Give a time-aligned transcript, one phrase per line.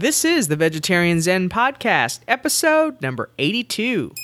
[0.00, 4.14] This is the Vegetarian Zen Podcast, episode number 82.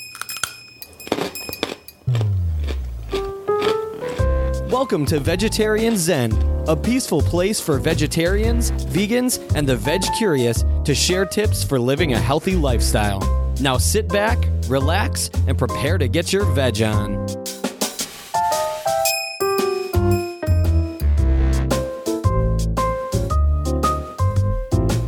[4.69, 6.31] Welcome to Vegetarian Zen,
[6.69, 12.13] a peaceful place for vegetarians, vegans, and the veg curious to share tips for living
[12.13, 13.19] a healthy lifestyle.
[13.59, 17.27] Now sit back, relax, and prepare to get your veg on.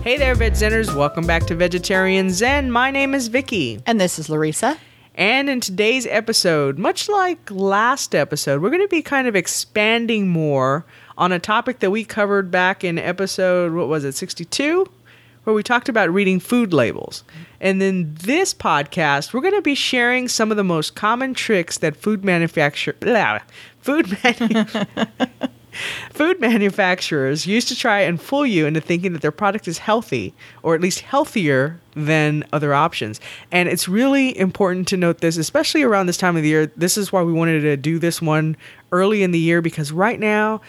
[0.07, 0.95] Hey there, Veg Zeners.
[0.95, 2.71] Welcome back to Vegetarian Zen.
[2.71, 3.81] My name is Vicky.
[3.85, 4.77] And this is Larissa.
[5.15, 10.29] And in today's episode, much like last episode, we're going to be kind of expanding
[10.29, 10.85] more
[11.17, 14.89] on a topic that we covered back in episode, what was it, 62?
[15.43, 17.25] Where we talked about reading food labels.
[17.59, 21.79] And then this podcast, we're going to be sharing some of the most common tricks
[21.79, 23.39] that food manufacturer, blah,
[23.81, 24.63] food manu-
[26.11, 30.33] Food manufacturers used to try and fool you into thinking that their product is healthy,
[30.63, 33.19] or at least healthier than other options.
[33.51, 36.71] And it's really important to note this, especially around this time of the year.
[36.77, 38.55] This is why we wanted to do this one
[38.91, 40.61] early in the year because right now,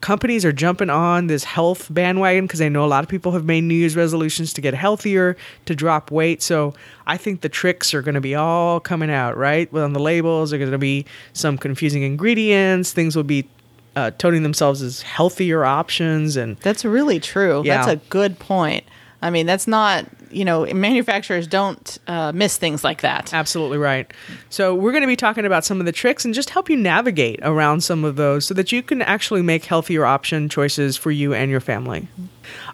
[0.00, 3.44] companies are jumping on this health bandwagon because they know a lot of people have
[3.44, 6.42] made New Year's resolutions to get healthier, to drop weight.
[6.42, 6.74] So
[7.06, 9.72] I think the tricks are going to be all coming out, right?
[9.74, 12.92] On the labels, there are going to be some confusing ingredients.
[12.92, 13.48] Things will be
[13.96, 17.62] uh, toting themselves as healthier options and That's really true.
[17.64, 17.78] Yeah.
[17.78, 18.84] That's a good point.
[19.22, 23.32] I mean, that's not, you know, manufacturers don't uh, miss things like that.
[23.32, 24.12] Absolutely right.
[24.50, 26.76] So, we're going to be talking about some of the tricks and just help you
[26.76, 31.10] navigate around some of those so that you can actually make healthier option choices for
[31.10, 32.06] you and your family.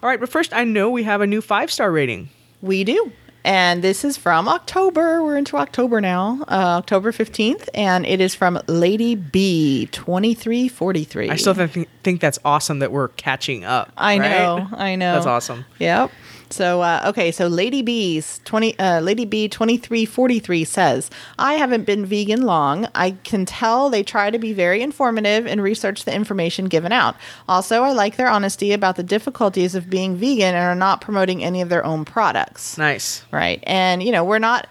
[0.03, 2.29] All right, but first, I know we have a new five star rating.
[2.61, 3.11] We do.
[3.43, 5.21] And this is from October.
[5.23, 7.67] We're into October now, uh, October 15th.
[7.73, 11.29] And it is from Lady B, 2343.
[11.29, 13.91] I still think, think that's awesome that we're catching up.
[13.97, 14.29] I right?
[14.29, 14.67] know.
[14.71, 15.15] I know.
[15.15, 15.65] That's awesome.
[15.79, 16.11] Yep.
[16.53, 21.09] So uh, okay, so Lady B's twenty uh, Lady B twenty three forty three says,
[21.39, 22.87] "I haven't been vegan long.
[22.93, 27.15] I can tell they try to be very informative and research the information given out.
[27.49, 31.43] Also, I like their honesty about the difficulties of being vegan and are not promoting
[31.43, 32.77] any of their own products.
[32.77, 33.23] Nice.
[33.31, 33.63] Right?
[33.63, 34.67] And you know, we're not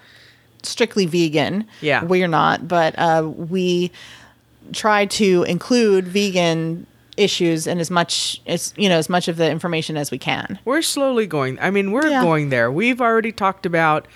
[0.63, 1.67] strictly vegan.
[1.81, 2.05] Yeah.
[2.05, 3.91] we're not, but uh, we
[4.73, 6.87] try to include vegan."
[7.17, 10.59] Issues and as much as you know as much of the information as we can
[10.65, 11.59] We're slowly going.
[11.61, 12.23] I mean, we're Yeah.
[12.23, 12.71] going there.
[12.73, 14.07] We've already talked about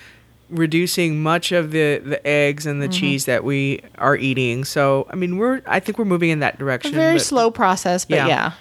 [0.49, 2.91] reducing much of the the eggs and Mm-hmm.
[2.91, 4.65] the cheese that we are eating.
[4.65, 6.91] So, I mean, we're I think we're moving in that a direction.
[6.93, 8.27] very but- slow process, but Yeah.
[8.27, 8.51] yeah.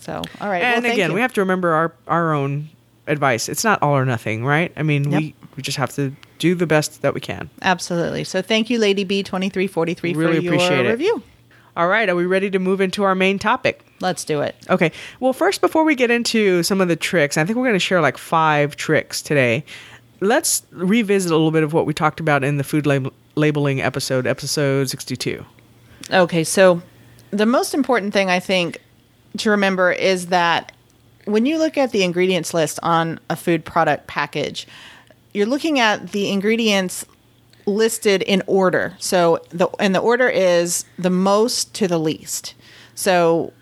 [0.00, 0.62] So, all right.
[0.62, 1.14] And well, again, you.
[1.16, 2.70] we have to remember our our own
[3.06, 3.48] advice.
[3.48, 4.72] It's not all or nothing, right?
[4.76, 7.50] I mean, we we just have to do the best that we can.
[7.62, 8.22] absolutely.
[8.24, 10.90] So, thank you, Lady B twenty three forty three, for your appreciate it.
[10.90, 11.22] review.
[11.78, 13.86] All right, are we ready to move into our main topic?
[14.00, 14.56] Let's do it.
[14.68, 14.90] Okay.
[15.20, 17.78] Well, first, before we get into some of the tricks, I think we're going to
[17.78, 19.64] share like five tricks today.
[20.20, 23.80] Let's revisit a little bit of what we talked about in the food lab- labeling
[23.80, 25.44] episode, episode 62.
[26.10, 26.82] Okay, so
[27.30, 28.78] the most important thing I think
[29.36, 30.72] to remember is that
[31.26, 34.66] when you look at the ingredients list on a food product package,
[35.32, 37.04] you're looking at the ingredients
[37.68, 38.94] listed in order.
[38.98, 42.54] So the and the order is the most to the least.
[42.94, 43.52] So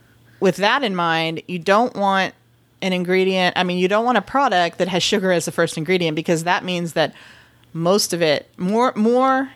[0.40, 2.34] with that in mind, you don't want
[2.82, 5.76] an ingredient, I mean you don't want a product that has sugar as the first
[5.78, 7.14] ingredient because that means that
[7.72, 9.50] most of it more more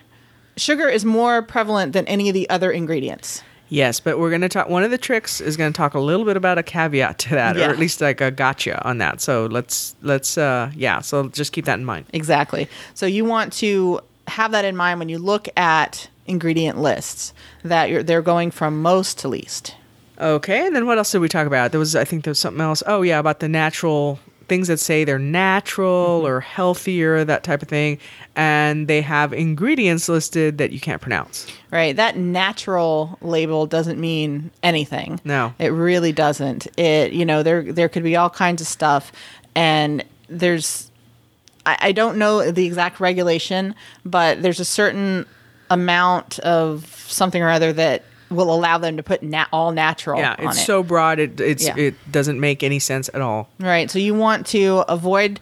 [0.57, 3.43] sugar is more prevalent than any of the other ingredients.
[3.69, 4.67] Yes, but we're going to talk.
[4.67, 7.29] One of the tricks is going to talk a little bit about a caveat to
[7.29, 7.67] that, Yeah.
[7.67, 9.21] or at least like a gotcha on that.
[9.21, 10.99] So let's let's uh yeah.
[10.99, 12.05] So just keep that in mind.
[12.11, 12.67] Exactly.
[12.95, 17.33] So you want to have that in mind when you look at ingredient lists
[17.63, 19.75] that you're, they're going from most to least.
[20.19, 21.71] Okay, and then what else did we talk about?
[21.71, 22.83] There was I think there was something else.
[22.85, 26.27] Oh yeah, about the natural things that say they're natural mm-hmm.
[26.27, 27.97] or healthier, that type of thing,
[28.35, 31.47] and they have ingredients listed that you can't pronounce.
[31.71, 31.95] Right?
[31.95, 35.19] That natural label doesn't mean anything.
[35.23, 35.53] No.
[35.57, 36.67] It really doesn't.
[36.77, 39.11] It you know there there could be all kinds of stuff
[39.55, 40.90] and there's
[41.65, 43.75] I, I don't know the exact regulation,
[44.05, 45.25] but there's a certain
[45.69, 50.35] amount of something or other that will allow them to put na- all natural Yeah,
[50.39, 50.65] it's it.
[50.65, 51.75] so broad it it's Yeah.
[51.77, 53.49] it doesn't make any sense at all.
[53.59, 53.91] Right.
[53.91, 55.39] So you want to avoid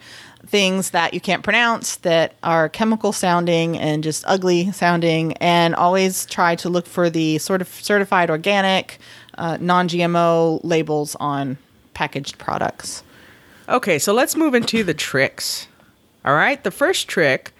[0.47, 6.25] things that you can't pronounce that are chemical sounding and just ugly sounding, and always
[6.25, 8.97] try to look for the sort of certified organic,
[9.37, 11.57] uh, non GMO labels on
[11.93, 13.03] packaged products.
[13.67, 15.67] Okay, so let's move into the tricks.
[16.25, 17.53] All right, the first trick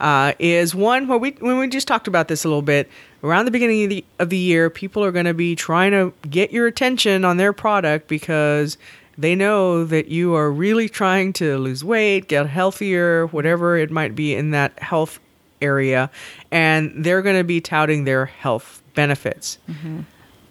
[0.00, 2.88] uh, is one where we when we just talked about this a little bit
[3.22, 6.12] around the beginning of the, of the year, people are going to be trying to
[6.28, 8.78] get your attention on their product because
[9.18, 14.14] They know that you are really trying to lose weight, get healthier, whatever it might
[14.14, 15.20] be in that health
[15.60, 16.10] area,
[16.50, 19.58] and they're going to be touting their health benefits.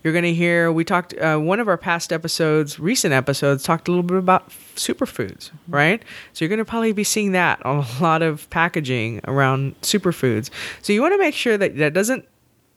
[0.04, 3.88] You're going to hear, we talked, uh, one of our past episodes, recent episodes, talked
[3.88, 6.02] a little bit about superfoods, right?
[6.34, 10.50] So you're going to probably be seeing that on a lot of packaging around superfoods.
[10.82, 12.26] So you want to make sure that that doesn't,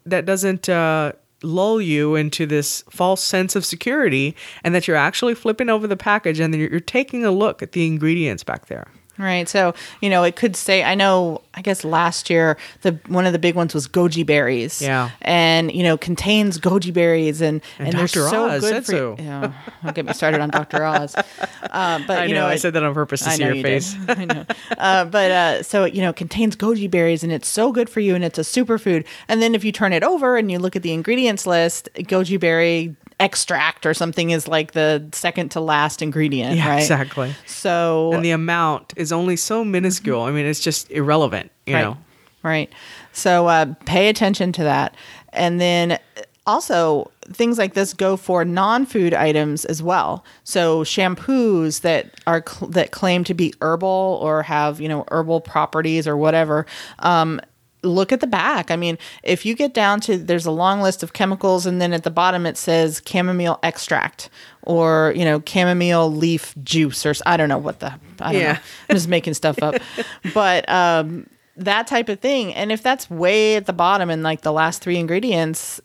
[0.07, 1.13] that doesn't, uh,
[1.45, 5.97] lull you into this false sense of security and that you're actually flipping over the
[5.97, 8.87] package and then you're, you're taking a look at the ingredients back there.
[9.23, 9.49] Right.
[9.49, 13.33] So, you know, it could say I know I guess last year the one of
[13.33, 14.83] the big ones was goji berries.
[14.83, 15.11] Yeah.
[15.21, 18.29] And, you know, contains goji berries and and, they're Dr.
[18.29, 19.15] so Oz good said for you.
[19.19, 19.23] so.
[19.23, 19.53] Yeah.
[19.85, 20.85] Don't get me started on Dr.
[20.85, 21.15] Oz.
[21.73, 23.45] Uh, but I you know, know, I it- said that on purpose to I see
[23.45, 23.97] your you face.
[24.09, 24.45] I know.
[24.77, 28.01] Uh, but uh, so you know, it contains goji berries and it's so good for
[28.01, 29.07] you and it's a superfood.
[29.27, 32.39] And then if you turn it over and you look at the ingredients list, goji
[32.39, 36.81] berry extract or something is like the second to last ingredient, Yeah, right?
[36.81, 37.35] exactly.
[37.47, 40.23] So And the amount is only so minuscule.
[40.23, 41.83] I mean, it's just irrelevant, you right.
[41.83, 41.97] know.
[42.43, 42.73] Right.
[43.13, 44.97] So uh, pay attention to that.
[45.33, 45.99] And then
[46.45, 50.25] also, things like this go for non-food items as well.
[50.43, 55.41] So shampoos that are cl- that claim to be herbal or have you know herbal
[55.43, 56.67] properties or whatever.
[56.99, 57.41] Um,
[57.83, 58.71] look at the back.
[58.71, 61.93] I mean, if you get down to there's a long list of chemicals, and then
[61.93, 64.31] at the bottom it says chamomile extract
[64.63, 68.53] or you know chamomile leaf juice or I don't know what the I don't Yeah.
[68.55, 68.59] know.
[68.91, 69.75] I'm just making stuff up,
[70.35, 71.27] but um,
[71.57, 72.55] that type of thing.
[72.55, 75.81] And if that's way at the bottom in like the last three ingredients,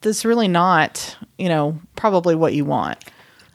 [0.00, 3.04] that's really not you know probably what you want.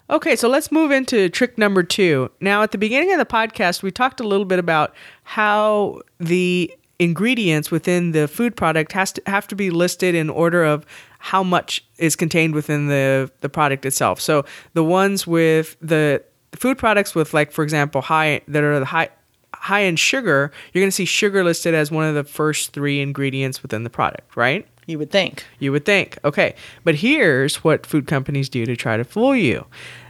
[0.10, 2.32] Okay, so let's move into trick number two.
[2.40, 6.74] Now, at the beginning of the podcast, we talked a little bit about how the
[7.00, 10.86] ingredients within the food product has to have to be listed in order of
[11.20, 14.20] how much is contained within the the product itself.
[14.20, 16.24] So the ones with the
[16.54, 19.10] food products with like for example high that are the high
[19.54, 23.02] high in sugar, you're going to see sugar listed as one of the first 3
[23.02, 24.68] ingredients within the product, right?
[24.86, 25.44] You would think.
[25.60, 26.18] You would think.
[26.24, 26.56] Okay.
[26.84, 29.66] But here's what food companies do to try to fool you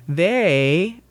[0.08, 1.02] they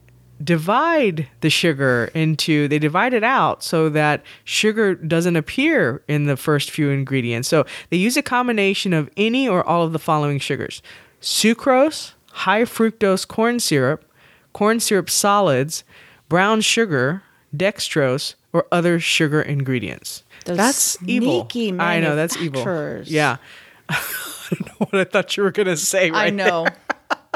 [0.42, 6.36] divide the sugar into, they divide it out so that sugar doesn't appear in the
[6.36, 7.48] first few ingredients.
[7.48, 10.82] So they use a combination of any or all of the following sugars
[11.20, 14.04] sucrose, high fructose corn syrup,
[14.52, 15.84] corn syrup solids,
[16.28, 17.22] brown sugar,
[17.54, 20.22] dextrose, or other sugar ingredients.
[20.44, 21.48] Those that's evil.
[21.80, 22.62] I know that's evil.
[23.10, 23.36] Yeah.
[23.88, 24.02] I
[24.50, 26.10] don't know what I thought you were gonna say.
[26.10, 26.66] Right I know.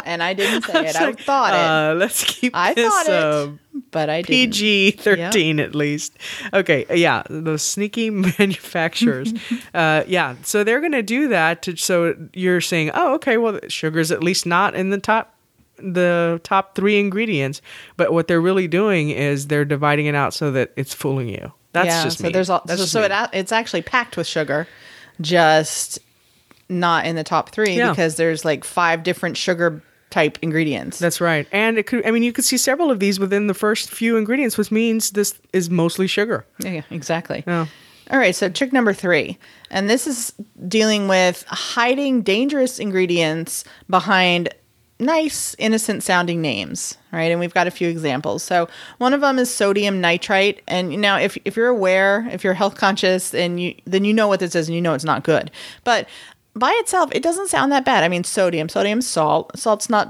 [0.04, 0.96] And I didn't say it.
[0.96, 1.58] I like, thought it.
[1.58, 3.48] Uh, let's keep I this thought it, uh,
[3.90, 4.52] but I didn't.
[4.52, 6.16] PG thirteen at least.
[6.52, 9.32] Okay, yeah, those sneaky manufacturers.
[9.74, 11.62] uh, yeah, so they're gonna do that.
[11.62, 15.34] To, so you're saying, oh, okay, well, sugar's at least not in the top
[15.78, 17.62] the top three ingredients,
[17.96, 21.52] but what they're really doing is they're dividing it out so that it's fooling you.
[21.72, 22.32] That's yeah, just so me.
[22.32, 24.66] there's all, That's so, so it, it's actually packed with sugar,
[25.20, 26.00] just
[26.68, 27.90] not in the top three Yeah.
[27.90, 30.98] because there's like five different sugar type ingredients.
[30.98, 31.46] That's right.
[31.52, 34.16] And it could I mean you could see several of these within the first few
[34.16, 36.44] ingredients, which means this is mostly sugar.
[36.58, 37.44] Yeah, exactly.
[37.46, 37.66] Yeah.
[38.10, 39.38] All right, so trick number three,
[39.70, 40.34] and this is
[40.66, 44.52] dealing with hiding dangerous ingredients behind
[44.98, 47.30] nice, innocent sounding names, right?
[47.30, 48.42] And we've got a few examples.
[48.42, 48.68] So
[48.98, 52.54] one of them is sodium nitrite, and you know if if you're aware, if you're
[52.54, 55.22] health conscious, and you then you know what this is, and you know it's not
[55.22, 55.50] good.
[55.84, 56.08] But
[56.54, 58.04] by itself, it doesn't sound that bad.
[58.04, 59.56] I mean, sodium, sodium salt.
[59.58, 60.08] Salt's not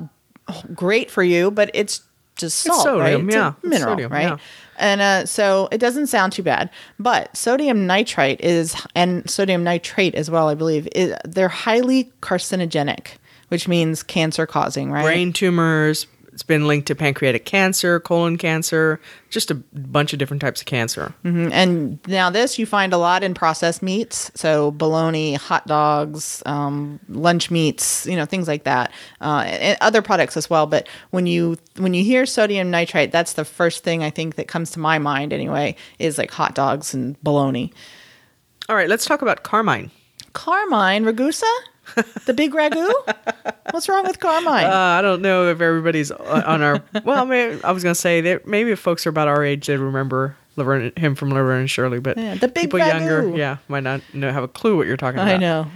[0.74, 2.02] great for you, but it's
[2.36, 3.26] just salt, sodium, right?
[3.26, 3.52] It's yeah.
[3.56, 4.22] It's mineral, sodium, right?
[4.22, 4.36] yeah.
[4.78, 6.70] And uh, so it doesn't sound too bad.
[6.98, 13.08] But sodium nitrite is, and sodium nitrate as well, I believe, is, they're highly carcinogenic,
[13.48, 15.04] which means cancer causing, right?
[15.04, 16.06] Brain tumors,
[16.40, 20.66] it's been linked to pancreatic cancer, colon cancer, just a bunch of different types of
[20.66, 21.12] cancer.
[21.22, 21.50] Mhm.
[21.52, 26.98] And now this you find a lot in processed meats, so bologna, hot dogs, um,
[27.10, 30.66] lunch meats, you know, things like that, uh, and other products as well.
[30.66, 34.48] But when you when you hear sodium nitrite, that's the first thing I think that
[34.48, 37.70] comes to my mind anyway, is like hot dogs and bologna.
[38.70, 39.90] All right, let's talk about carmine.
[40.32, 41.52] Carmine Ragusa,
[42.26, 42.92] the big ragu.
[43.72, 44.64] What's wrong with Carmine?
[44.64, 46.82] Uh, I don't know if everybody's on our.
[47.04, 49.66] Well, maybe, I was going to say that maybe if folks are about our age,
[49.66, 53.36] they remember Laverne, him from Laverne and Shirley, but Yeah, the big people younger, ragu.
[53.38, 55.34] yeah, might not know, have a clue what you're talking about.
[55.34, 55.66] I know.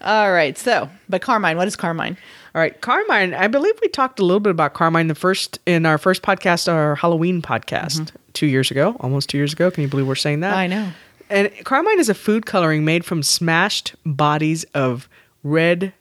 [0.00, 2.16] All right, so but Carmine, what is Carmine?
[2.54, 3.34] All right, Carmine.
[3.34, 6.72] I believe we talked a little bit about Carmine the first in our first podcast,
[6.72, 9.70] our Halloween podcast, two years ago, almost two years ago.
[9.70, 10.54] Can you believe we're saying that?
[10.54, 10.90] I know.
[11.30, 15.08] And Carmine is a food coloring made from smashed bodies of
[15.42, 15.92] red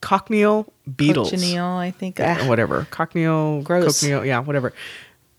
[0.00, 1.30] cochineal beetles.
[1.30, 2.20] Cochineal, I think.
[2.20, 2.86] Uh, Ah, whatever.
[2.90, 4.00] Cochineal, Gross.
[4.00, 4.72] cochineal, yeah, whatever.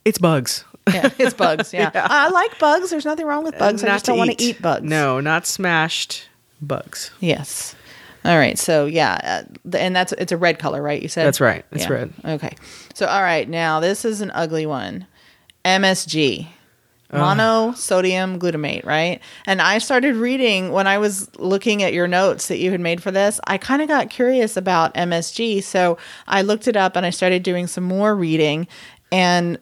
[0.03, 0.63] It's bugs.
[0.91, 1.73] yeah, it's bugs.
[1.73, 1.89] Yeah.
[1.95, 2.91] I like bugs.
[2.91, 3.83] There's nothing wrong with bugs.
[3.83, 4.55] I Not just don't want to eat.
[4.57, 4.83] eat bugs.
[4.83, 6.27] No, not smashed
[6.61, 7.11] bugs.
[7.19, 7.75] Yes.
[8.23, 8.57] All right.
[8.57, 11.01] So yeah, uh, and that's it's a red color, right?
[11.01, 11.63] You said That's right.
[11.71, 11.93] It's Yeah.
[11.93, 12.13] red.
[12.23, 12.55] Okay.
[12.93, 15.05] So all right, now this is an ugly one.
[15.63, 16.47] MSG.
[17.15, 19.19] Monosodium glutamate, right?
[19.45, 23.01] And I started reading when I was looking at your notes that you had made
[23.01, 23.39] for this.
[23.47, 27.43] I kind of got curious about MSG, so I looked it up and I started
[27.43, 28.67] doing some more reading.
[29.11, 29.57] And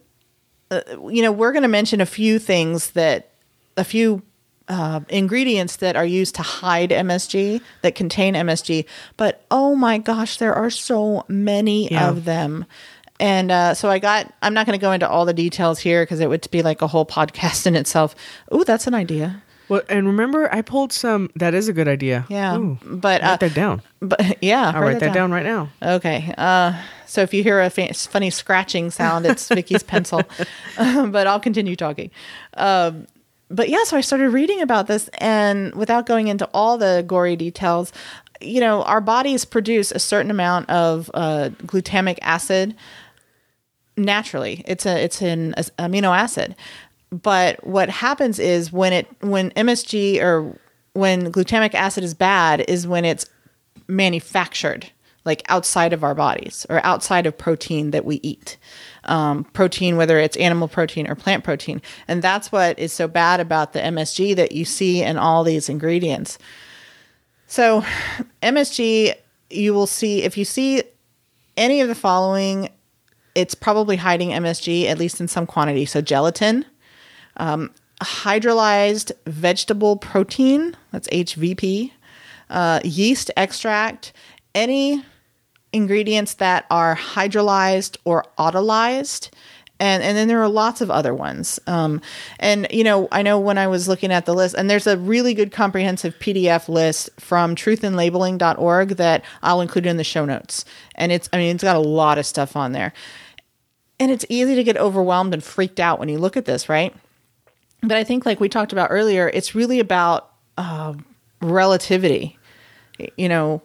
[0.71, 3.31] uh, you know, we're going to mention a few things that
[3.77, 4.21] a few
[4.69, 8.85] uh, ingredients that are used to hide MSG that contain MSG.
[9.17, 12.09] But oh my gosh, there are so many Yeah.
[12.09, 12.65] of them.
[13.19, 16.03] And uh, so I got, I'm not going to go into all the details here
[16.03, 18.15] because it would be like a whole podcast in itself.
[18.53, 19.43] Ooh, that's an idea.
[19.69, 21.29] Well, and remember, I pulled some.
[21.35, 22.25] That is a good idea.
[22.29, 22.57] Yeah.
[22.57, 23.81] Ooh, but, write uh, that down.
[24.01, 25.69] but yeah, I'll write that down right now.
[25.81, 26.33] Okay.
[26.37, 30.21] Uh, so if you hear a fa- funny scratching sound, it's Vicky's pencil.
[30.75, 32.11] but I'll continue talking.
[32.55, 33.07] Um,
[33.49, 37.35] but yeah, so I started reading about this, and without going into all the gory
[37.35, 37.93] details,
[38.41, 42.75] you know, our bodies produce a certain amount of uh, glutamic acid
[43.97, 44.63] naturally.
[44.65, 46.55] It's a it's an amino acid.
[47.11, 50.57] But what happens is when it when MSG or
[50.93, 53.25] when glutamic acid is bad is when it's
[53.87, 54.89] manufactured
[55.25, 58.57] like outside of our bodies or outside of protein that we eat
[59.05, 63.39] um, protein whether it's animal protein or plant protein and that's what is so bad
[63.39, 66.37] about the msg that you see in all these ingredients
[67.47, 67.83] so
[68.41, 69.13] msg
[69.49, 70.83] you will see if you see
[71.57, 72.69] any of the following
[73.35, 76.65] it's probably hiding msg at least in some quantity so gelatin
[77.37, 77.71] um,
[78.01, 81.91] hydrolyzed vegetable protein that's hvp
[82.53, 84.13] uh, yeast extract,
[84.55, 85.03] any
[85.73, 89.29] ingredients that are hydrolyzed or autolyzed.
[89.79, 91.59] And, and then there are lots of other ones.
[91.65, 91.99] Um,
[92.39, 94.97] and, you know, I know when I was looking at the list, and there's a
[94.97, 100.63] really good comprehensive PDF list from truthinlabeling.org that I'll include in the show notes.
[100.95, 102.93] And it's, I mean, it's got a lot of stuff on there.
[103.99, 106.93] And it's easy to get overwhelmed and freaked out when you look at this, right?
[107.81, 110.93] But I think, like we talked about earlier, it's really about uh,
[111.41, 112.37] relativity,
[113.17, 113.61] you know,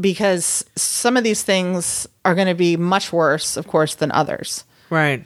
[0.00, 4.64] because some of these things are going to be much worse, of course, than others.
[4.90, 5.24] Right.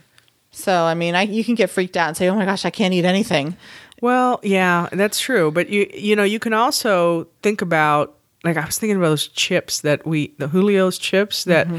[0.51, 2.71] So, I mean, I, you can get freaked out and say, "Oh my gosh, I
[2.71, 3.57] can't eat anything."
[4.01, 5.51] Well, yeah, that's true.
[5.51, 9.29] But you you know, you can also think about like I was thinking about those
[9.29, 11.79] chips that we the Julio's chips that Mm-hmm.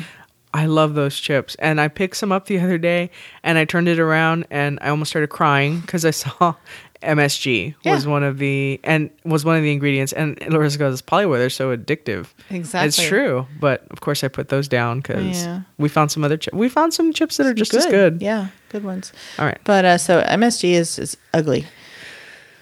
[0.54, 1.56] I love those chips.
[1.60, 3.12] And I picked some up the other day
[3.44, 6.56] and I turned it around and I almost started crying because I saw
[7.04, 11.02] MSG was one of the and was one of the ingredients and Larissa goes, it's
[11.02, 12.28] probably why they're so addictive.
[12.50, 12.88] Exactly.
[12.88, 13.46] It's true.
[13.60, 15.62] But of course I put those down because Yeah.
[15.78, 16.56] we found some other chips.
[16.56, 18.22] We found some chips that are just as good.
[18.22, 19.14] Yeah, good ones.
[19.38, 19.60] All right.
[19.64, 21.66] But uh, so MSG is is ugly.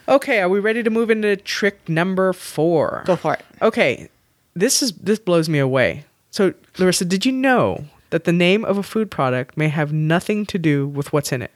[0.08, 3.04] Okay, are we ready to move into trick number four?
[3.06, 3.46] Go for it.
[3.62, 4.10] Okay,
[4.54, 6.04] this is this blows me away.
[6.36, 10.46] So, Larissa, did you know that the name of a food product may have nothing
[10.48, 11.51] to do with what's in it?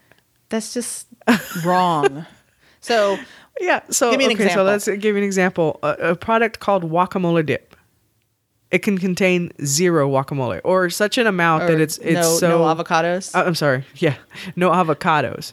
[0.48, 1.06] That's just
[1.66, 2.26] wrong.
[2.82, 3.20] So,
[3.60, 3.82] Yeah.
[3.90, 4.62] So, Give me an okay, example.
[4.62, 5.82] so let's give you an example.
[5.84, 7.76] A, a product called guacamole dip.
[8.72, 12.60] It can contain zero guacamole or such an amount that it's it's no, so no
[12.74, 13.36] avocados.
[13.36, 13.84] Uh, I'm sorry.
[13.96, 14.16] Yeah,
[14.56, 15.52] no avocados.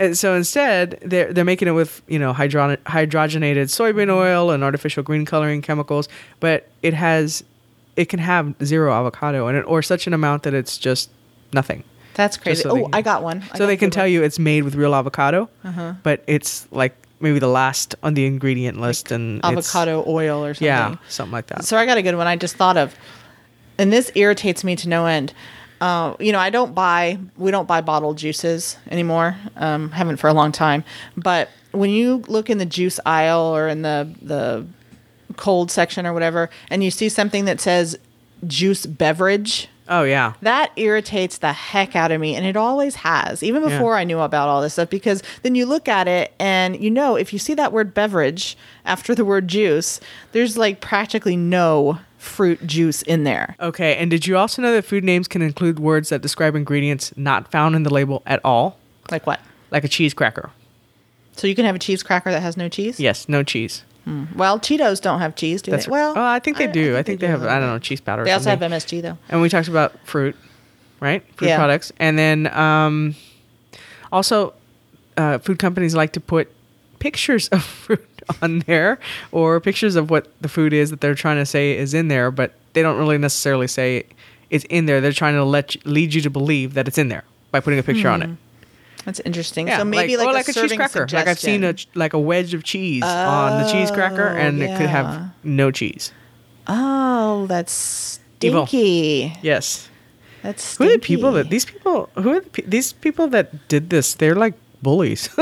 [0.00, 4.64] And so instead, they're they're making it with you know hydro- hydrogenated soybean oil and
[4.64, 6.08] artificial green coloring chemicals,
[6.40, 7.44] but it has
[7.98, 11.10] it can have zero avocado in it or such an amount that it's just
[11.52, 11.82] nothing.
[12.14, 12.62] That's crazy.
[12.62, 13.42] so oh, can- I got one.
[13.42, 14.12] I so got they can tell one.
[14.12, 15.94] you it's made with real avocado, Uh-huh.
[16.02, 20.54] but it's like maybe the last on the ingredient list and it's- avocado oil or
[20.54, 20.66] something.
[20.66, 21.64] Yeah, something like that.
[21.64, 22.94] So I got a good one I just thought of.
[23.78, 25.32] And this irritates me to no end.
[25.80, 29.36] Uh, you know, I don't buy, we don't buy bottled juices anymore.
[29.56, 30.82] Um, haven't for a long time.
[31.16, 34.66] But when you look in the juice aisle or in the, the
[35.38, 37.98] cold section or whatever, and you see something that says
[38.46, 40.34] juice beverage, oh yeah.
[40.42, 43.70] that irritates the heck out of me and it always has even Yeah.
[43.70, 46.90] before i knew about all this stuff because then you look at it and you
[46.90, 49.98] know if you see that word beverage after the word juice
[50.32, 54.84] there's like practically no fruit juice in there Okay, and did you also know that
[54.84, 58.76] food names can include words that describe ingredients not found in the label at all,
[59.10, 59.40] like what
[59.70, 60.50] like a cheese cracker?
[61.32, 63.82] so you can have a cheese cracker that has no cheese Yes, no cheese.
[64.34, 66.96] Well cheetos don't have cheese do That's they well oh, I think they do.
[66.96, 67.40] I, think, they, have.
[67.42, 67.48] do.
[67.48, 68.24] I don't know cheese powder.
[68.24, 70.34] they also have msg though And we talked about fruit,
[71.00, 71.22] right?
[71.36, 71.56] Fruit Yeah.
[71.56, 73.14] products, and then um,
[74.12, 74.54] also
[75.16, 76.50] uh, food companies like to put
[76.98, 78.04] pictures of fruit
[78.42, 78.98] on there
[79.32, 82.30] or pictures of what the food is that they're trying to say is in there,
[82.30, 84.04] but they don't really necessarily say
[84.50, 85.00] it's in there.
[85.00, 87.78] They're trying to let you, lead you to believe that it's in there by putting
[87.78, 88.30] a picture on it.
[89.08, 89.68] That's interesting.
[89.68, 91.06] Yeah, so maybe like, a, like a cheese serving cracker.
[91.10, 94.62] Like I've seen a like a wedge of cheese on the cheese cracker, oh, and
[94.62, 96.12] it could have no cheese.
[96.66, 98.66] Oh, that's Evil.
[98.66, 99.32] stinky.
[99.40, 99.88] Yes.
[100.42, 102.10] That's Who are the people that these people?
[102.16, 104.12] Who are the, these people that did this?
[104.12, 105.30] They're like bullies.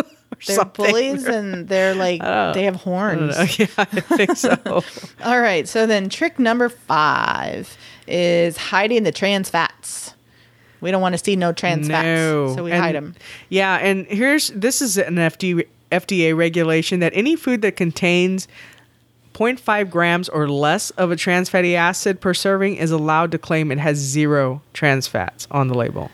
[0.47, 0.87] They're something.
[0.87, 2.53] bullies and they're like Oh.
[2.53, 3.37] they have horns.
[3.37, 3.43] know.
[3.59, 4.85] Yeah, I think so.
[5.25, 5.67] All right.
[5.67, 10.15] So then trick number five is hiding the trans fats.
[10.87, 11.95] We don't want to see no trans no.
[11.95, 13.17] fats, so we And- hide them.
[13.49, 18.47] Yeah, and here's this is an FD, FDA regulation that any food that contains
[19.35, 23.73] 0.5 grams or less of a trans fatty acid per serving is allowed to claim
[23.73, 26.09] it has zero trans fats on the label.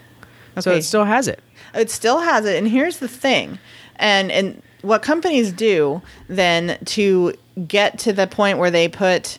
[0.58, 1.40] So it still has it.
[1.74, 3.58] It still has it, and here's the thing,
[3.96, 7.34] and and what companies do then to
[7.68, 9.38] get to the point where they put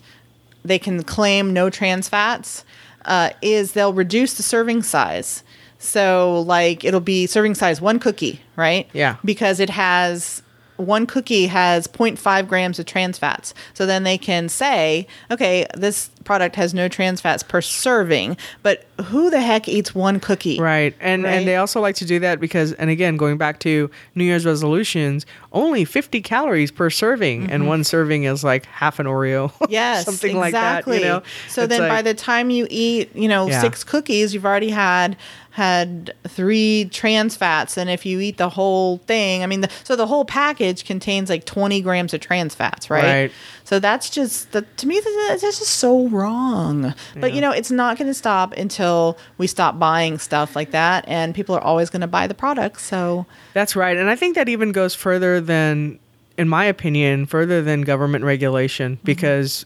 [0.64, 2.64] they can claim no trans fats
[3.06, 5.44] uh, is they'll reduce the serving size.
[5.80, 8.90] So like it'll be serving size one cookie, right?
[8.94, 9.18] Yeah.
[9.24, 10.42] Because it has
[10.78, 13.54] one cookie has 0.5 grams of trans fats.
[13.74, 18.86] So then they can say, okay, this product has no trans fats per serving, but
[19.06, 20.60] who the heck eats one cookie?
[20.60, 20.96] Right.
[21.00, 21.32] And Right.
[21.34, 24.46] and they also like to do that because and again going back to New Year's
[24.46, 29.52] resolutions, only 50 calories per serving and one serving is like half an Oreo.
[29.64, 29.72] Mm-hmm.
[29.72, 30.94] Yes, Something exactly.
[30.94, 31.24] like that, you know.
[31.48, 33.62] So It's then by the time you eat, you know, Yeah.
[33.62, 35.16] six cookies, you've already had
[35.52, 39.96] had three trans fats and if you eat the whole thing, I mean, the, so
[39.96, 43.04] the whole package contains like 20 grams of trans fats, right?
[43.04, 43.32] Right.
[43.64, 46.94] So that's just the to me that's just so wrong.
[47.16, 47.36] But Yeah.
[47.36, 51.34] you know, it's not going to stop until we stop buying stuff like that and
[51.34, 52.82] people are always going to buy the product.
[52.82, 53.98] So That's right.
[53.98, 56.00] And I think that even goes further than,
[56.38, 59.06] in my opinion, further than government regulation mm-hmm.
[59.06, 59.66] because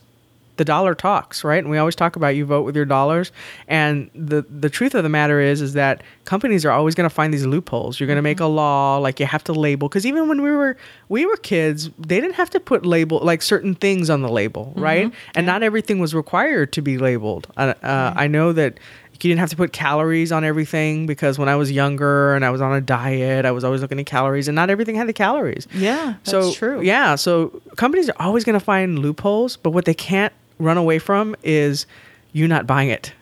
[0.58, 1.58] the dollar talks, right?
[1.58, 3.32] And we always talk about you vote with your dollars.
[3.66, 7.14] And the, the truth of the matter is, is that companies are always going to
[7.14, 7.98] find these loopholes.
[7.98, 9.88] You're going to make a law, like you have to label.
[9.88, 10.76] Because even when we were,
[11.08, 14.72] we were kids, they didn't have to put label, like certain things on the label,
[14.76, 15.12] right?
[15.34, 17.46] And not everything was required to be labeled.
[17.56, 18.78] Uh, uh, I know that
[19.24, 22.50] you didn't have to put calories on everything because when I was younger and I
[22.50, 25.12] was on a diet, I was always looking at calories, and not everything had the
[25.12, 25.66] calories.
[25.74, 26.80] Yeah, that's so true.
[26.82, 30.98] Yeah, so companies are always going to find loopholes, but what they can't run away
[30.98, 31.86] from is
[32.32, 33.12] you not buying it.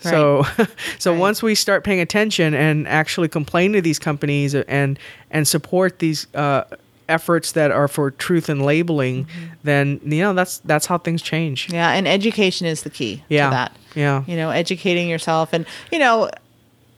[0.00, 1.08] So, so Mm-hmm.
[1.10, 1.18] Right.
[1.18, 4.98] once we start paying attention and actually complain to these companies and
[5.30, 6.26] and support these.
[6.34, 6.64] Uh,
[7.08, 9.26] efforts that are for truth and labeling
[9.64, 13.46] then you know that's that's how things change yeah, and education is the key Yeah.
[13.46, 13.76] to that.
[13.94, 14.22] Yeah.
[14.26, 16.30] You know, educating yourself and you know,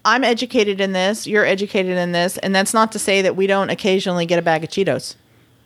[0.05, 3.47] I'm educated in this, you're educated in this, and that's not to say that we
[3.49, 5.17] don't occasionally get a bag of Cheetos.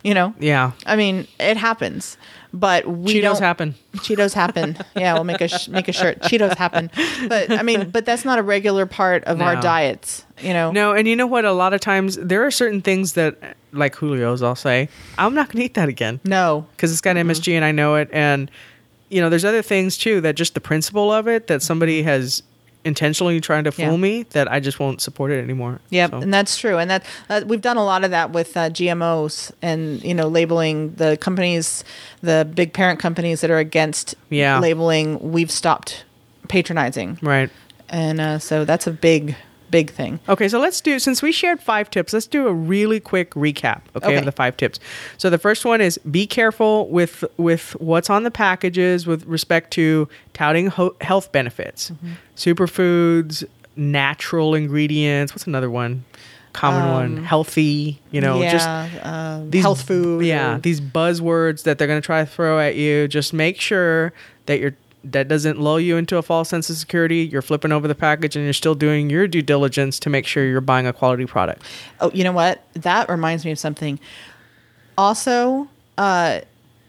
[0.05, 0.33] You know?
[0.39, 2.17] yeah I mean, it happens.
[2.55, 4.79] But we cheetos don't- happen Cheetos happen.
[4.97, 6.21] Yeah, we'll make a sh- make a shirt.
[6.21, 6.91] Cheetos happen.
[7.29, 10.71] But I mean, but that's not a regular part of our diets, you know.
[10.71, 11.45] No, and you know what?
[11.45, 15.49] A lot of times there are certain things that, like Julio's, I'll say, I'm not
[15.49, 16.67] going to eat that again No.
[16.77, 18.09] because it's got MSG and I know it.
[18.13, 18.51] And,
[19.11, 22.43] you know, there's other things too that just the principle of it that somebody has
[22.85, 23.97] intentionally trying to fool Yeah.
[23.97, 25.81] me that I just won't support it anymore.
[25.91, 26.79] Yep, So- and that's true.
[26.79, 30.29] And that uh, we've done a lot of that with uh, GMOs and you know
[30.29, 31.85] labeling the companies,
[32.23, 34.59] the big parent companies that are against Yeah.
[34.61, 35.19] labeling.
[35.33, 36.05] We've stopped
[36.49, 37.51] patronizing, right.
[37.91, 39.37] and uh, so that's a big,
[39.70, 40.18] big thing.
[40.28, 43.83] Okay, so let's do since we shared five tips, let's do a really quick recap,
[43.96, 44.16] okay, Okay.
[44.16, 44.81] of the five tips.
[45.18, 49.70] So the first one is be careful with with what's on the packages with respect
[49.72, 51.90] to touting ho- health benefits.
[51.90, 52.12] Mm-hmm.
[52.37, 53.44] Superfoods,
[53.76, 56.04] natural ingredients, what's another one?
[56.54, 58.68] Common one, healthy, you know, Um, yeah, just
[59.04, 60.24] uh, these health food.
[60.24, 63.07] Yeah, or- these buzzwords that they're going to try to throw at you.
[63.07, 64.12] Just make sure
[64.46, 64.74] that you're
[65.12, 67.18] that doesn't lull you into a false sense of security.
[67.18, 70.44] You're flipping over the package and you're still doing your due diligence to make sure
[70.44, 71.62] you're buying a quality product.
[72.01, 72.62] Oh, you know what?
[72.75, 73.99] That reminds me of something.
[74.97, 76.40] Also, uh,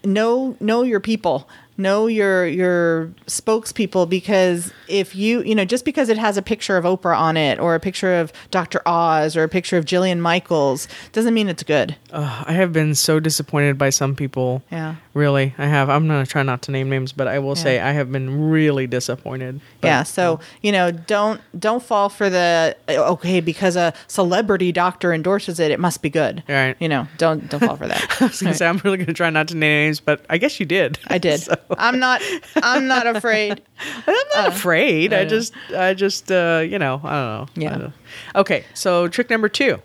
[0.04, 1.48] know know your people.
[1.80, 6.76] Know your your spokespeople because if you you know just because it has a picture
[6.76, 8.82] of Oprah on it or a picture of Dr.
[8.86, 11.96] Oz or a picture of Jillian Michaels doesn't mean it's good.
[12.12, 14.62] Ugh, I have been so disappointed by some people.
[14.70, 14.96] Yeah.
[15.14, 15.88] Really, I have.
[15.90, 18.50] I'm going to try not to name names, but I will say I have been
[18.50, 19.60] really disappointed.
[19.80, 25.12] But, yeah, so you know, don't don't fall for the okay because a celebrity doctor
[25.12, 26.44] endorses it, it must be good.
[26.48, 26.76] Right.
[26.78, 28.16] You know, don't don't fall for that.
[28.20, 30.24] I was going to say I'm really going to try not to name names, but
[30.28, 30.98] I guess you did.
[31.08, 31.40] I did.
[31.50, 32.22] So- I'm not.
[32.56, 33.62] I'm not afraid.
[34.06, 35.12] I'm not afraid.
[35.12, 37.62] I I just, I just, uh, you know, I don't know.
[37.62, 37.78] Yeah.
[37.78, 37.92] Don't-
[38.34, 39.80] Okay, so trick number two.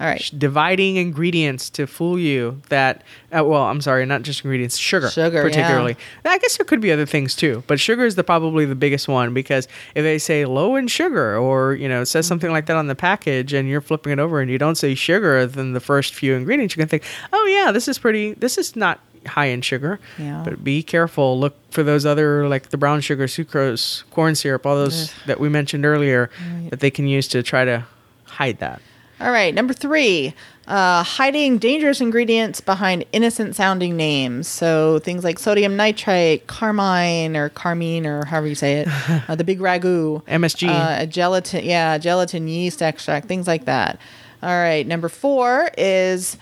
[0.00, 0.30] All right.
[0.36, 5.42] dividing ingredients to fool you that uh, well i'm sorry not just ingredients sugar Sugar,
[5.44, 8.74] particularly i guess there could be other things too but sugar is the probably the
[8.74, 12.50] biggest one because if they say low in sugar or you know it says something
[12.50, 15.46] like that on the package and you're flipping it over and you don't say sugar
[15.46, 18.74] than the first few ingredients you can think oh yeah this is pretty this is
[18.74, 20.42] not high in sugar Yeah.
[20.44, 24.76] but be careful look for those other like the brown sugar sucrose corn syrup all
[24.76, 26.30] those that we mentioned earlier
[26.70, 27.84] that they can use to try to
[28.24, 28.80] hide that
[29.20, 30.34] All right, number three,
[30.66, 34.48] uh, hiding dangerous ingredients behind innocent sounding names.
[34.48, 38.88] So things like sodium nitrite, carmine or carmine or however you say it,
[39.28, 40.66] uh, the big ragu, MSG.
[40.68, 44.00] uh, gelatin, yeah, gelatin yeast extract, things like that.
[44.42, 46.36] All right, number four is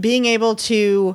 [0.00, 1.14] being able to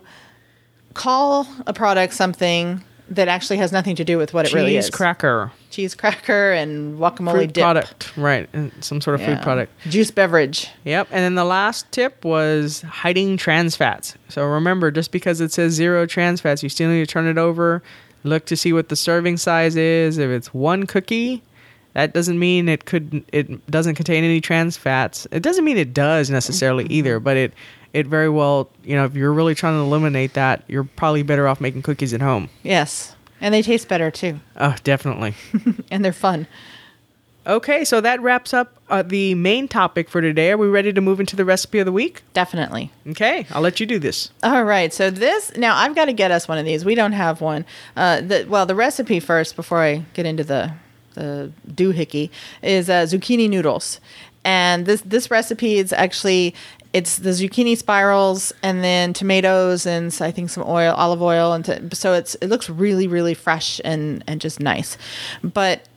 [0.96, 4.86] call a product something that actually has nothing to do with what it really is.
[4.86, 7.62] cheese cracker Cheese cracker and guacamole dip.
[7.62, 9.36] product right and some sort of Yeah.
[9.36, 10.70] food product Juice beverage.
[10.86, 11.10] Yep.
[11.12, 14.16] And then the last tip was hiding trans fats.
[14.30, 17.38] So remember, just because it says zero trans fats, you still need to turn it
[17.38, 17.84] over,
[18.24, 20.18] look to see what the serving size is.
[20.18, 21.44] If it's one cookie,
[21.94, 25.28] that doesn't mean it could it doesn't contain any trans fats.
[25.32, 26.94] It doesn't mean it does necessarily mm-hmm.
[26.94, 27.54] either, but it
[27.96, 31.48] it very well, you know, if you're really trying to eliminate that, you're probably better
[31.48, 32.50] off making cookies at home.
[32.62, 33.16] Yes.
[33.40, 34.40] And they taste better too.
[34.58, 35.34] Oh, definitely.
[35.92, 36.46] And they're fun.
[37.48, 40.52] okay, so that wraps up uh, the main topic for today.
[40.52, 42.22] Are we ready to move into the recipe of the week?
[42.34, 42.92] Definitely.
[43.08, 44.32] Okay, I'll let you do this.
[44.44, 44.92] All right.
[44.94, 46.84] So this now I've got to get us one of these.
[46.84, 47.66] We don't have one.
[47.96, 50.74] Uh, the, well, the recipe first before I get into the
[51.14, 52.30] the doohickey
[52.62, 54.00] is uh, zucchini noodles,
[54.44, 56.54] and this this recipe is actually
[56.96, 61.52] it's the zucchini spirals and then tomatoes and so I think some oil, olive oil,
[61.52, 64.98] and so it's it looks really really fresh and and just nice,
[65.44, 65.88] but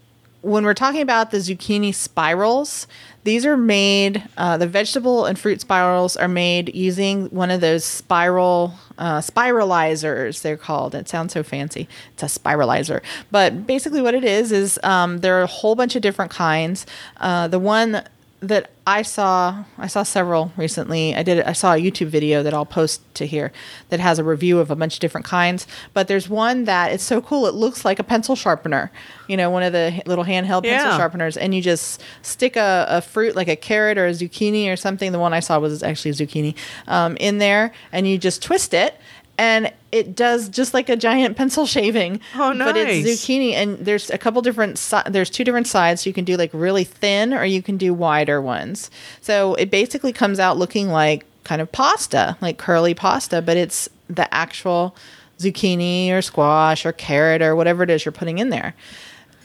[0.43, 2.87] when we're talking about the zucchini spirals,
[3.25, 7.85] these are made, uh, the vegetable and fruit spirals are made using one of those
[7.85, 10.95] spiral, uh, spiralizers, they're called.
[10.95, 11.89] It sounds so fancy.
[12.15, 13.03] It's a spiralizer.
[13.33, 16.87] But basically, what it is, is um, there are a whole bunch of different kinds.
[17.19, 18.05] Uh, the one
[18.41, 21.15] that I saw, I saw several recently.
[21.15, 23.53] I did, I saw a YouTube video that I'll post to here
[23.89, 25.67] that has a review of a bunch of different kinds.
[25.93, 27.47] But there's one that it's so cool.
[27.47, 28.91] It looks like a pencil sharpener,
[29.27, 33.01] you know, one of the little handheld pencil sharpeners, and you just stick a, a
[33.03, 35.13] fruit like a carrot or a zucchini or something.
[35.13, 36.55] The one I saw was actually a zucchini
[36.87, 38.95] um, in there, and you just twist it.
[39.39, 42.21] And it does just like a giant pencil shaving.
[42.35, 42.67] Oh, nice.
[42.67, 44.79] But it's zucchini, and there's a couple different.
[44.79, 46.05] Si- there's two different sides.
[46.05, 48.91] You can do like really thin, or you can do wider ones.
[49.21, 53.89] So it basically comes out looking like kind of pasta, like curly pasta, but it's
[54.09, 54.95] the actual
[55.39, 58.75] zucchini or squash or carrot or whatever it is you're putting in there.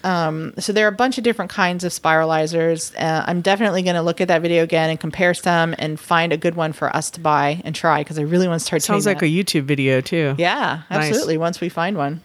[0.04, 2.94] Um, so there are a bunch of different kinds of spiralizers.
[3.00, 6.34] Uh, I'm definitely going to look at that video again and compare some and find
[6.34, 8.82] a good one for us to buy and try because I really want to start.
[8.82, 9.26] Sounds like a.
[9.26, 10.36] YouTube video too.
[10.38, 11.08] yeah, Nice.
[11.10, 11.38] absolutely.
[11.38, 12.22] Once we find one.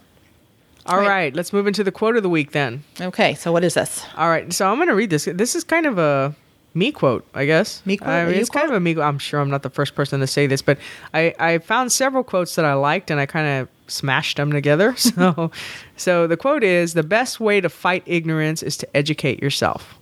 [0.85, 1.07] All right.
[1.07, 1.35] Right.
[1.35, 2.83] let's move into the quote of the week then.
[2.99, 4.05] Okay, so what is this?
[4.17, 5.25] All right, so I'm going to read this.
[5.25, 6.35] This is kind of a
[6.73, 7.81] me quote, I guess.
[7.85, 8.09] Me quote?
[8.09, 8.93] I mean, it's kind of a me.
[8.93, 9.05] Quote.
[9.05, 10.77] I'm sure I'm not the first person to say this, but
[11.13, 14.95] I I found several quotes that I liked, and I kind of smashed them together.
[14.97, 15.51] So,
[15.97, 19.95] so the quote is: "The best way to fight ignorance is to educate yourself."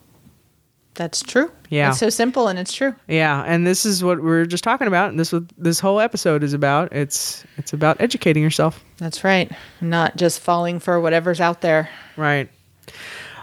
[0.97, 1.51] That's true.
[1.69, 1.89] Yeah.
[1.89, 2.95] it's so simple and it's true.
[3.07, 5.09] Yeah, and this is what we are just talking about.
[5.09, 6.91] And this what this whole episode is about.
[6.91, 8.83] It's it's about educating yourself.
[8.97, 9.51] That's right.
[9.79, 11.89] Not just falling for whatever's out there.
[12.17, 12.49] Right.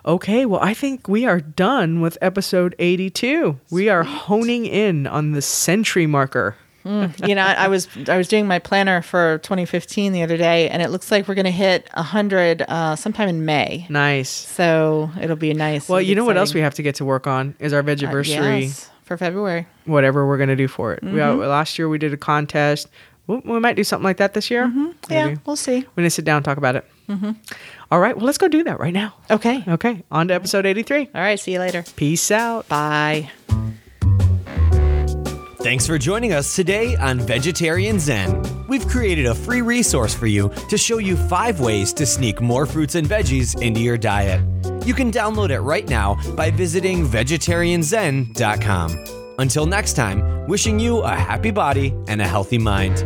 [0.06, 3.58] Okay, well, I think we are done with episode 82.
[3.70, 6.56] We are honing in on the century marker.
[6.84, 10.82] you know, I was I was doing my planner for 2015 the other day, and
[10.82, 13.86] it looks like we're going to hit 100 uh, sometime in May.
[13.88, 14.28] Nice.
[14.28, 15.88] So it'll be nice.
[15.88, 17.84] Well, you know what else we have to get to work on is our Uh,
[17.84, 19.66] vegiversary, yes, for February.
[19.86, 21.02] whatever we're going to do for it.
[21.02, 21.18] Mm-hmm.
[21.18, 22.88] uh, last year we did a contest.
[23.28, 24.66] We, we might do something like that this year.
[24.66, 24.90] Mm-hmm.
[25.10, 25.76] Yeah, we'll see.
[25.78, 26.84] We're going to sit down and talk about it.
[27.08, 27.32] Mm-hmm.
[27.90, 29.14] All right, well, let's go do that right now.
[29.30, 29.62] Okay.
[29.66, 31.10] Okay, on to episode 83.
[31.14, 31.38] All right.
[31.38, 31.84] See you later.
[31.96, 32.68] Peace out.
[32.68, 33.30] Bye.
[35.60, 38.42] Thanks for joining us today on Vegetarian Zen.
[38.68, 42.66] We've created a free resource for you to show you five ways to sneak more
[42.66, 44.42] fruits and veggies into your diet.
[44.86, 49.04] You can download it right now by visiting vegetarianzen.com.
[49.38, 52.98] Until next time, wishing you a happy body and a healthy mind.